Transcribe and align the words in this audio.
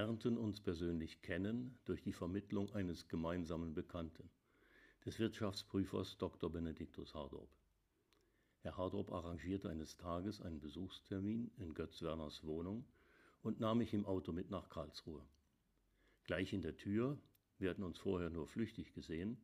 lernten 0.00 0.38
uns 0.38 0.62
persönlich 0.62 1.20
kennen 1.20 1.78
durch 1.84 2.02
die 2.02 2.14
Vermittlung 2.14 2.72
eines 2.72 3.06
gemeinsamen 3.08 3.74
Bekannten, 3.74 4.30
des 5.04 5.18
Wirtschaftsprüfers 5.18 6.16
Dr. 6.16 6.50
Benediktus 6.50 7.14
Hardorp. 7.14 7.50
Herr 8.60 8.78
Hardorp 8.78 9.12
arrangierte 9.12 9.68
eines 9.68 9.98
Tages 9.98 10.40
einen 10.40 10.58
Besuchstermin 10.58 11.50
in 11.58 11.74
Götz 11.74 12.00
Werners 12.00 12.42
Wohnung 12.44 12.86
und 13.42 13.60
nahm 13.60 13.76
mich 13.76 13.92
im 13.92 14.06
Auto 14.06 14.32
mit 14.32 14.48
nach 14.48 14.70
Karlsruhe. 14.70 15.22
Gleich 16.24 16.54
in 16.54 16.62
der 16.62 16.78
Tür, 16.78 17.18
wir 17.58 17.68
hatten 17.68 17.82
uns 17.82 17.98
vorher 17.98 18.30
nur 18.30 18.46
flüchtig 18.46 18.94
gesehen, 18.94 19.36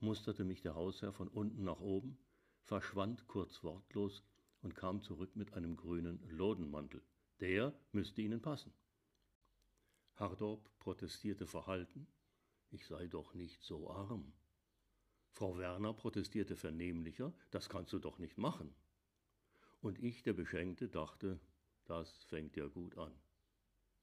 musterte 0.00 0.44
mich 0.44 0.60
der 0.60 0.74
Hausherr 0.74 1.14
von 1.14 1.28
unten 1.28 1.64
nach 1.64 1.80
oben, 1.80 2.18
verschwand 2.64 3.26
kurz 3.28 3.64
wortlos 3.64 4.22
und 4.60 4.74
kam 4.74 5.00
zurück 5.00 5.36
mit 5.36 5.54
einem 5.54 5.74
grünen 5.74 6.20
Lodenmantel. 6.28 7.00
Der 7.40 7.72
müsste 7.92 8.20
Ihnen 8.20 8.42
passen. 8.42 8.74
Hardorp 10.16 10.70
protestierte 10.78 11.46
verhalten, 11.46 12.06
ich 12.70 12.86
sei 12.86 13.06
doch 13.06 13.34
nicht 13.34 13.62
so 13.62 13.90
arm. 13.90 14.32
Frau 15.30 15.58
Werner 15.58 15.92
protestierte 15.92 16.56
vernehmlicher, 16.56 17.34
das 17.50 17.68
kannst 17.68 17.92
du 17.92 17.98
doch 17.98 18.18
nicht 18.18 18.38
machen. 18.38 18.74
Und 19.82 20.02
ich, 20.02 20.22
der 20.22 20.32
Beschenkte, 20.32 20.88
dachte, 20.88 21.38
das 21.84 22.24
fängt 22.24 22.56
ja 22.56 22.66
gut 22.66 22.96
an. 22.96 23.12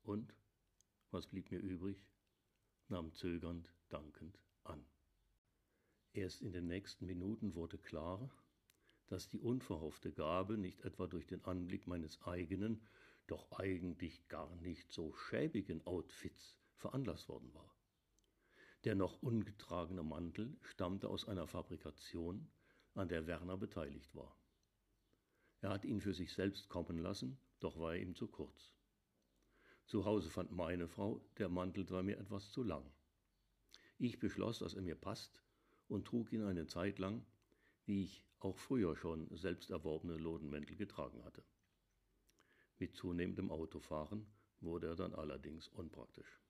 Und, 0.04 0.36
was 1.10 1.26
blieb 1.28 1.50
mir 1.52 1.60
übrig, 1.60 2.06
nahm 2.90 3.12
zögernd, 3.14 3.74
dankend 3.90 4.40
an. 4.64 4.86
Erst 6.14 6.44
in 6.44 6.52
den 6.52 6.68
nächsten 6.68 7.08
Minuten 7.08 7.56
wurde 7.56 7.80
klar, 7.80 8.30
dass 9.08 9.30
die 9.30 9.40
unverhoffte 9.40 10.12
Gabe 10.12 10.58
nicht 10.60 10.82
etwa 10.82 11.08
durch 11.08 11.26
den 11.26 11.44
Anblick 11.44 11.88
meines 11.88 12.22
eigenen, 12.22 12.86
doch 13.28 13.52
eigentlich 13.52 14.28
gar 14.28 14.56
nicht 14.58 14.92
so 14.92 15.14
schäbigen 15.14 15.86
Outfits 15.86 16.58
veranlasst 16.76 17.30
worden 17.30 17.54
war. 17.54 17.74
Der 18.84 18.96
noch 18.96 19.22
ungetragene 19.22 20.04
Mantel 20.04 20.58
stammte 20.62 21.10
aus 21.10 21.28
einer 21.28 21.48
Fabrikation, 21.48 22.50
an 22.96 23.08
der 23.08 23.26
Werner 23.28 23.58
beteiligt 23.58 24.14
war. 24.14 24.38
Er 25.62 25.70
hat 25.70 25.86
ihn 25.86 26.02
für 26.02 26.14
sich 26.14 26.34
selbst 26.34 26.68
kommen 26.68 26.98
lassen, 26.98 27.38
doch 27.60 27.80
war 27.80 27.96
er 27.96 28.02
ihm 28.02 28.16
zu 28.16 28.28
kurz. 28.28 28.74
Zu 29.86 30.06
Hause 30.06 30.30
fand 30.30 30.52
meine 30.52 30.88
Frau, 30.88 31.22
der 31.38 31.50
Mantel 31.50 31.88
sei 31.88 32.04
mir 32.04 32.18
etwas 32.18 32.52
zu 32.52 32.64
lang. 32.64 32.86
Ich 33.98 34.20
beschloss, 34.20 34.60
dass 34.60 34.74
er 34.74 34.82
mir 34.82 34.96
passt 34.96 35.42
und 35.88 36.06
trug 36.06 36.34
ihn 36.34 36.44
eine 36.44 36.68
Zeit 36.68 37.00
lang, 37.00 37.26
wie 37.86 38.04
ich 38.04 38.26
auch 38.40 38.58
früher 38.58 38.96
schon 38.96 39.28
selbst 39.36 39.70
erworbene 39.70 40.18
Lodenmäntel 40.18 40.76
getragen 40.76 41.24
hatte. 41.24 41.44
Mit 42.84 42.98
zunehmendem 42.98 43.50
Autofahren 43.50 44.28
wurde 44.60 44.88
er 44.88 44.96
dann 44.98 45.16
allerdings 45.16 45.70
unpraktisch. 45.70 46.42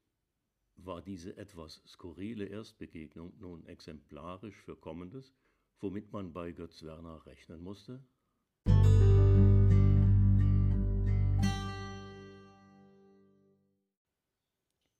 War 0.77 0.99
diese 0.99 1.37
etwas 1.37 1.83
skurrile 1.85 2.45
Erstbegegnung 2.45 3.37
nun 3.37 3.67
exemplarisch 3.67 4.55
für 4.55 4.75
Kommendes, 4.75 5.35
womit 5.79 6.11
man 6.11 6.33
bei 6.33 6.51
Götz 6.51 6.81
Werner 6.81 7.23
rechnen 7.27 7.61
musste? 7.61 8.03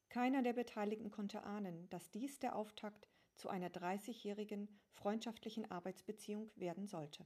Keiner 0.10 0.44
der 0.44 0.54
Beteiligten 0.54 1.10
konnte 1.10 1.42
ahnen, 1.42 1.90
dass 1.90 2.12
dies 2.12 2.38
der 2.38 2.56
Auftakt 2.56 3.10
zu 3.38 3.50
einer 3.50 3.70
30-jährigen 3.70 4.70
freundschaftlichen 4.92 5.72
Arbeitsbeziehung 5.72 6.52
werden 6.56 6.86
sollte. 6.86 7.26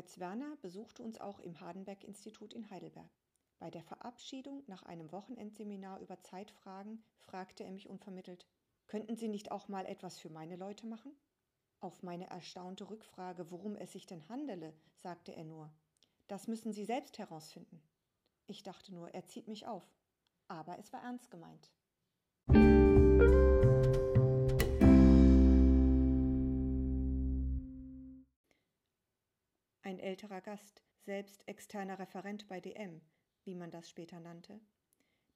Götz 0.00 0.18
Werner 0.18 0.56
besuchte 0.62 1.02
uns 1.02 1.20
auch 1.20 1.40
im 1.40 1.60
Hardenberg-Institut 1.60 2.54
in 2.54 2.70
Heidelberg. 2.70 3.10
Bei 3.58 3.70
der 3.70 3.82
Verabschiedung 3.82 4.62
nach 4.66 4.82
einem 4.84 5.12
Wochenendseminar 5.12 6.00
über 6.00 6.22
Zeitfragen 6.22 7.04
fragte 7.18 7.64
er 7.64 7.70
mich 7.70 7.86
unvermittelt, 7.86 8.46
könnten 8.86 9.14
Sie 9.16 9.28
nicht 9.28 9.52
auch 9.52 9.68
mal 9.68 9.84
etwas 9.84 10.18
für 10.18 10.30
meine 10.30 10.56
Leute 10.56 10.86
machen? 10.86 11.12
Auf 11.80 12.02
meine 12.02 12.30
erstaunte 12.30 12.88
Rückfrage, 12.88 13.50
worum 13.50 13.76
es 13.76 13.92
sich 13.92 14.06
denn 14.06 14.26
handele, 14.30 14.72
sagte 14.94 15.36
er 15.36 15.44
nur, 15.44 15.70
das 16.28 16.48
müssen 16.48 16.72
Sie 16.72 16.86
selbst 16.86 17.18
herausfinden. 17.18 17.82
Ich 18.46 18.62
dachte 18.62 18.94
nur, 18.94 19.12
er 19.12 19.26
zieht 19.26 19.48
mich 19.48 19.66
auf. 19.66 19.86
Aber 20.48 20.78
es 20.78 20.94
war 20.94 21.02
ernst 21.02 21.30
gemeint. 21.30 21.70
Ein 22.46 23.79
älterer 30.10 30.40
Gast, 30.40 30.82
selbst 31.02 31.46
externer 31.46 32.00
Referent 32.00 32.48
bei 32.48 32.60
DM, 32.60 33.00
wie 33.44 33.54
man 33.54 33.70
das 33.70 33.88
später 33.88 34.18
nannte, 34.18 34.60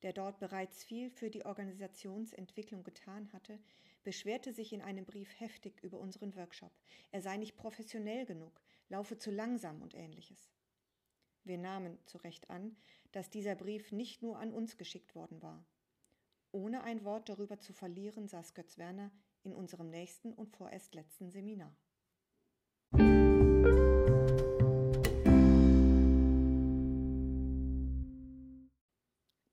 der 0.02 0.12
dort 0.12 0.40
bereits 0.40 0.82
viel 0.82 1.10
für 1.10 1.30
die 1.30 1.46
Organisationsentwicklung 1.46 2.82
getan 2.82 3.32
hatte, 3.32 3.60
beschwerte 4.02 4.52
sich 4.52 4.72
in 4.72 4.82
einem 4.82 5.04
Brief 5.04 5.38
heftig 5.38 5.80
über 5.84 6.00
unseren 6.00 6.34
Workshop. 6.34 6.72
Er 7.12 7.22
sei 7.22 7.36
nicht 7.36 7.56
professionell 7.56 8.26
genug, 8.26 8.60
laufe 8.88 9.16
zu 9.16 9.30
langsam 9.30 9.80
und 9.80 9.94
ähnliches. 9.94 10.50
Wir 11.44 11.58
nahmen 11.58 11.96
zu 12.06 12.18
Recht 12.18 12.50
an, 12.50 12.76
dass 13.12 13.30
dieser 13.30 13.54
Brief 13.54 13.92
nicht 13.92 14.22
nur 14.22 14.40
an 14.40 14.52
uns 14.52 14.76
geschickt 14.76 15.14
worden 15.14 15.40
war. 15.40 15.64
Ohne 16.50 16.82
ein 16.82 17.04
Wort 17.04 17.28
darüber 17.28 17.60
zu 17.60 17.72
verlieren, 17.72 18.26
saß 18.26 18.54
Götz 18.54 18.76
Werner 18.76 19.12
in 19.44 19.54
unserem 19.54 19.88
nächsten 19.88 20.32
und 20.32 20.50
vorerst 20.50 20.96
letzten 20.96 21.30
Seminar. 21.30 21.76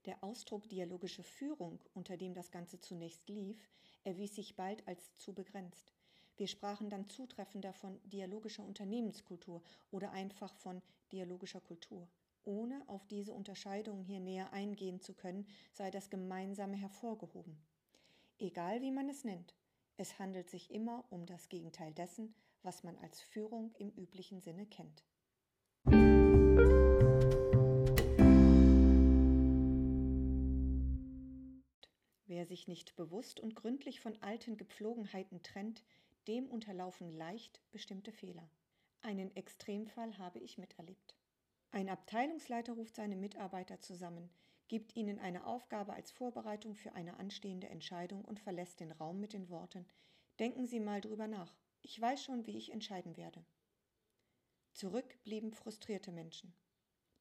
Der 0.06 0.24
Ausdruck 0.24 0.68
dialogische 0.68 1.24
Führung, 1.24 1.80
unter 1.94 2.18
dem 2.18 2.34
das 2.34 2.50
Ganze 2.52 2.80
zunächst 2.80 3.30
lief, 3.30 3.70
erwies 4.04 4.36
sich 4.36 4.56
bald 4.56 4.88
als 4.88 5.14
zu 5.16 5.34
begrenzt. 5.34 5.94
Wir 6.38 6.48
sprachen 6.48 6.90
dann 6.90 7.08
zutreffender 7.08 7.72
von 7.74 8.00
dialogischer 8.06 8.64
Unternehmenskultur 8.64 9.62
oder 9.92 10.12
einfach 10.12 10.56
von 10.56 10.82
dialogischer 11.12 11.62
Kultur. 11.62 12.08
Ohne 12.44 12.84
auf 12.88 13.06
diese 13.06 13.34
Unterscheidung 13.34 14.02
hier 14.02 14.20
näher 14.20 14.52
eingehen 14.52 15.00
zu 15.00 15.14
können, 15.14 15.46
sei 15.72 15.92
das 15.92 16.10
Gemeinsame 16.10 16.78
hervorgehoben. 16.78 17.56
Egal 18.40 18.82
wie 18.82 18.90
man 18.90 19.08
es 19.08 19.24
nennt, 19.24 19.54
es 19.98 20.18
handelt 20.18 20.50
sich 20.50 20.72
immer 20.72 21.06
um 21.12 21.28
das 21.28 21.48
Gegenteil 21.48 21.94
dessen, 21.94 22.34
was 22.64 22.84
man 22.84 22.98
als 22.98 23.22
Führung 23.22 23.76
im 23.78 23.92
üblichen 23.92 24.42
Sinne 24.42 24.66
kennt. 24.66 25.04
Sich 32.52 32.68
nicht 32.68 32.98
bewusst 32.98 33.40
und 33.40 33.56
gründlich 33.56 34.02
von 34.02 34.22
alten 34.22 34.58
Gepflogenheiten 34.58 35.42
trennt, 35.42 35.86
dem 36.28 36.50
unterlaufen 36.50 37.16
leicht 37.16 37.62
bestimmte 37.72 38.12
Fehler. 38.12 38.50
Einen 39.02 39.34
Extremfall 39.38 40.18
habe 40.18 40.40
ich 40.40 40.58
miterlebt. 40.58 41.16
Ein 41.72 41.88
Abteilungsleiter 41.88 42.74
ruft 42.74 42.96
seine 42.96 43.16
Mitarbeiter 43.16 43.80
zusammen, 43.80 44.30
gibt 44.68 44.98
ihnen 44.98 45.18
eine 45.18 45.46
Aufgabe 45.46 45.94
als 45.94 46.12
Vorbereitung 46.12 46.76
für 46.76 46.92
eine 46.92 47.18
anstehende 47.20 47.70
Entscheidung 47.70 48.26
und 48.26 48.42
verlässt 48.42 48.82
den 48.82 48.92
Raum 48.92 49.22
mit 49.22 49.32
den 49.32 49.50
Worten 49.50 49.86
Denken 50.40 50.68
Sie 50.68 50.82
mal 50.82 51.00
drüber 51.00 51.28
nach. 51.28 51.56
Ich 51.82 52.02
weiß 52.02 52.22
schon, 52.22 52.46
wie 52.48 52.58
ich 52.58 52.72
entscheiden 52.72 53.16
werde. 53.16 53.46
Zurück 54.74 55.24
blieben 55.24 55.54
frustrierte 55.54 56.12
Menschen. 56.12 56.54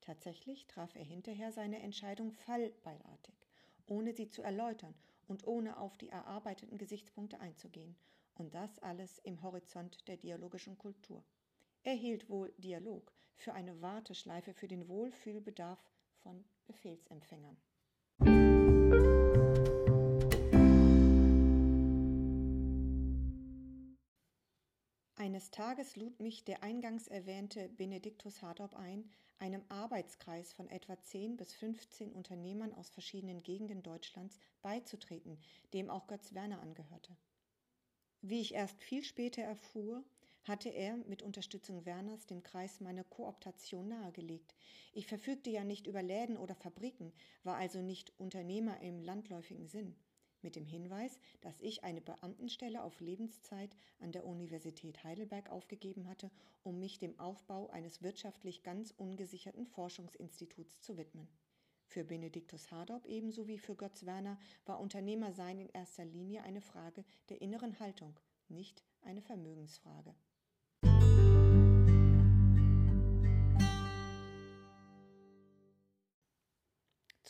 Tatsächlich 0.01 0.67
traf 0.67 0.97
er 0.97 1.05
hinterher 1.05 1.53
seine 1.53 1.81
Entscheidung 1.81 2.33
fallbeilartig, 2.33 3.35
ohne 3.87 4.13
sie 4.13 4.29
zu 4.29 4.43
erläutern 4.43 4.95
und 5.31 5.47
ohne 5.47 5.79
auf 5.79 5.97
die 5.97 6.09
erarbeiteten 6.09 6.77
Gesichtspunkte 6.77 7.39
einzugehen, 7.39 7.95
und 8.35 8.53
das 8.53 8.81
alles 8.81 9.19
im 9.21 9.43
Horizont 9.43 10.09
der 10.09 10.17
dialogischen 10.17 10.77
Kultur. 10.77 11.23
Er 11.85 11.95
hielt 11.95 12.29
wohl 12.29 12.53
Dialog 12.59 13.13
für 13.37 13.53
eine 13.53 13.81
Warteschleife 13.81 14.53
für 14.53 14.67
den 14.67 14.89
Wohlfühlbedarf 14.89 15.79
von 16.19 16.45
Befehlsempfängern. 16.67 17.57
Eines 25.15 25.51
Tages 25.53 25.95
lud 25.95 26.19
mich 26.19 26.45
der 26.45 26.65
eingangs 26.65 27.07
erwähnte 27.07 27.69
Benediktus 27.69 28.43
Hardorp 28.43 28.75
ein, 28.75 29.09
einem 29.41 29.65
Arbeitskreis 29.69 30.53
von 30.53 30.69
etwa 30.69 31.01
10 31.01 31.37
bis 31.37 31.53
15 31.55 32.13
Unternehmern 32.13 32.73
aus 32.75 32.91
verschiedenen 32.91 33.43
Gegenden 33.43 33.83
Deutschlands 33.83 34.39
beizutreten, 34.63 35.39
dem 35.73 35.91
auch 35.91 36.07
Götz 36.07 36.35
Werner 36.35 36.61
angehörte. 36.61 37.17
Wie 38.23 38.41
ich 38.41 38.55
erst 38.55 38.83
viel 38.83 39.03
später 39.03 39.43
erfuhr, 39.43 40.05
hatte 40.45 40.69
er 40.69 40.97
mit 40.97 41.23
Unterstützung 41.23 41.85
Werners 41.87 42.27
dem 42.27 42.43
Kreis 42.43 42.81
meine 42.81 43.05
Kooptation 43.05 43.89
nahegelegt. 43.89 44.55
Ich 44.93 45.07
verfügte 45.07 45.51
ja 45.51 45.65
nicht 45.65 45.87
über 45.87 46.03
Läden 46.03 46.37
oder 46.37 46.55
Fabriken, 46.55 47.13
war 47.45 47.57
also 47.57 47.81
nicht 47.81 48.13
Unternehmer 48.19 48.81
im 48.81 49.03
landläufigen 49.03 49.69
Sinn. 49.69 49.97
Mit 50.43 50.57
dem 50.57 50.67
Hinweis, 50.67 51.19
dass 51.41 51.61
ich 51.61 51.85
eine 51.85 52.01
Beamtenstelle 52.01 52.83
auf 52.83 53.01
Lebenszeit 53.01 53.77
an 54.01 54.13
der 54.13 54.25
Universität 54.25 55.03
Heidelberg 55.05 55.51
aufgegeben 55.51 56.09
hatte, 56.09 56.31
um 56.63 56.79
mich 56.79 56.99
dem 56.99 57.19
Aufbau 57.19 57.69
eines 57.71 58.03
wirtschaftlich 58.03 58.63
ganz 58.63 58.93
ungesicherten 58.97 59.67
Forschungsinstituts 59.67 60.81
zu 60.81 60.97
widmen. 60.97 61.29
Für 61.87 62.05
Benediktus 62.05 62.71
Hardorp 62.71 63.07
ebenso 63.07 63.49
wie 63.49 63.59
für 63.59 63.75
Götz 63.75 64.07
Werner 64.07 64.39
war 64.65 64.79
Unternehmersein 64.79 65.59
in 65.59 65.69
erster 65.71 66.05
Linie 66.05 66.45
eine 66.45 66.61
Frage 66.61 67.05
der 67.29 67.43
inneren 67.43 67.81
Haltung, 67.81 68.19
nicht 68.49 68.85
eine 69.03 69.23
Vermögensfrage. 69.23 70.15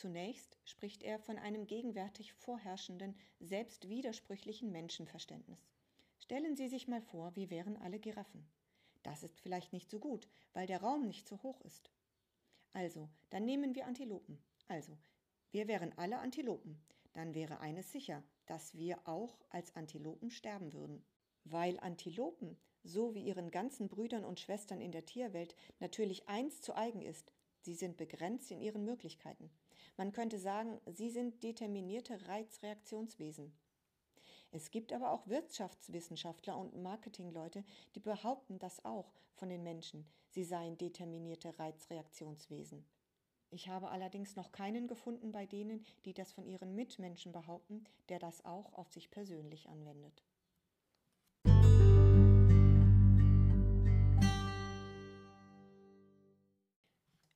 Zunächst 0.01 0.57
spricht 0.63 1.03
er 1.03 1.19
von 1.19 1.37
einem 1.37 1.67
gegenwärtig 1.67 2.33
vorherrschenden, 2.33 3.15
selbst 3.39 3.87
widersprüchlichen 3.87 4.71
Menschenverständnis. 4.71 5.69
Stellen 6.17 6.55
Sie 6.55 6.69
sich 6.69 6.87
mal 6.87 7.03
vor, 7.03 7.35
wir 7.35 7.51
wären 7.51 7.77
alle 7.77 7.99
Giraffen. 7.99 8.49
Das 9.03 9.21
ist 9.21 9.39
vielleicht 9.39 9.73
nicht 9.73 9.91
so 9.91 9.99
gut, 9.99 10.27
weil 10.53 10.65
der 10.65 10.81
Raum 10.81 11.05
nicht 11.05 11.27
so 11.27 11.43
hoch 11.43 11.61
ist. 11.61 11.91
Also, 12.73 13.09
dann 13.29 13.45
nehmen 13.45 13.75
wir 13.75 13.85
Antilopen. 13.85 14.41
Also, 14.67 14.97
wir 15.51 15.67
wären 15.67 15.95
alle 15.99 16.17
Antilopen. 16.17 16.81
Dann 17.13 17.35
wäre 17.35 17.59
eines 17.59 17.91
sicher, 17.91 18.23
dass 18.47 18.73
wir 18.73 19.07
auch 19.07 19.37
als 19.51 19.75
Antilopen 19.75 20.31
sterben 20.31 20.73
würden. 20.73 21.05
Weil 21.43 21.79
Antilopen, 21.79 22.57
so 22.81 23.13
wie 23.13 23.21
ihren 23.21 23.51
ganzen 23.51 23.87
Brüdern 23.87 24.25
und 24.25 24.39
Schwestern 24.39 24.81
in 24.81 24.93
der 24.93 25.05
Tierwelt, 25.05 25.55
natürlich 25.79 26.27
eins 26.27 26.59
zu 26.59 26.75
eigen 26.75 27.03
ist, 27.03 27.31
sie 27.59 27.75
sind 27.75 27.97
begrenzt 27.97 28.49
in 28.49 28.61
ihren 28.61 28.83
Möglichkeiten. 28.83 29.51
Man 30.01 30.13
könnte 30.13 30.39
sagen, 30.39 30.81
sie 30.87 31.11
sind 31.11 31.43
determinierte 31.43 32.27
Reizreaktionswesen. 32.27 33.53
Es 34.49 34.71
gibt 34.71 34.93
aber 34.93 35.11
auch 35.11 35.27
Wirtschaftswissenschaftler 35.27 36.57
und 36.57 36.75
Marketingleute, 36.81 37.63
die 37.93 37.99
behaupten 37.99 38.57
das 38.57 38.83
auch 38.83 39.13
von 39.35 39.49
den 39.49 39.61
Menschen, 39.61 40.07
sie 40.31 40.43
seien 40.43 40.75
determinierte 40.75 41.53
Reizreaktionswesen. 41.59 42.83
Ich 43.51 43.69
habe 43.69 43.89
allerdings 43.89 44.35
noch 44.35 44.51
keinen 44.51 44.87
gefunden 44.87 45.31
bei 45.31 45.45
denen, 45.45 45.85
die 46.05 46.15
das 46.15 46.31
von 46.33 46.47
ihren 46.47 46.73
Mitmenschen 46.73 47.31
behaupten, 47.31 47.83
der 48.09 48.17
das 48.17 48.43
auch 48.43 48.73
auf 48.73 48.89
sich 48.89 49.11
persönlich 49.11 49.69
anwendet. 49.69 50.23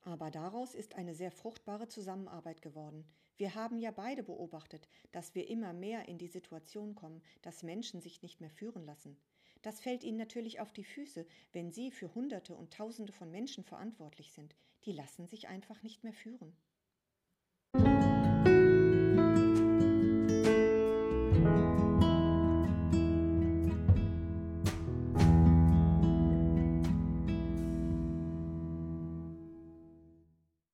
Aber 0.06 0.30
daraus 0.30 0.76
ist 0.76 0.94
eine 0.94 1.16
sehr 1.16 1.32
fruchtbare 1.32 1.88
Zusammenarbeit 1.88 2.62
geworden. 2.62 3.04
Wir 3.38 3.56
haben 3.56 3.76
ja 3.76 3.90
beide 3.90 4.22
beobachtet, 4.22 4.88
dass 5.10 5.34
wir 5.34 5.48
immer 5.48 5.72
mehr 5.72 6.06
in 6.06 6.16
die 6.16 6.28
Situation 6.28 6.94
kommen, 6.94 7.20
dass 7.42 7.64
Menschen 7.64 8.00
sich 8.00 8.22
nicht 8.22 8.40
mehr 8.40 8.50
führen 8.50 8.86
lassen. 8.86 9.16
Das 9.62 9.80
fällt 9.80 10.04
ihnen 10.04 10.16
natürlich 10.16 10.60
auf 10.60 10.72
die 10.72 10.84
Füße, 10.84 11.26
wenn 11.52 11.72
sie 11.72 11.90
für 11.90 12.14
Hunderte 12.14 12.54
und 12.54 12.72
Tausende 12.72 13.12
von 13.12 13.32
Menschen 13.32 13.64
verantwortlich 13.64 14.30
sind. 14.30 14.54
Die 14.84 14.92
lassen 14.92 15.26
sich 15.26 15.48
einfach 15.48 15.82
nicht 15.82 16.04
mehr 16.04 16.12
führen. 16.12 16.56